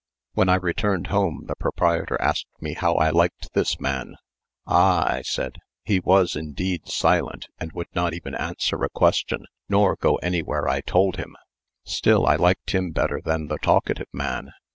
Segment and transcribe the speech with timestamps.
[0.33, 4.15] When I returned home, the proprietor asked me how I liked this man.
[4.65, 9.95] "Ah!" I said, "he was indeed silent and would not even answer a question nor
[9.95, 11.35] go anywhere I told him;
[11.83, 14.49] still I liked him better than the talkative man."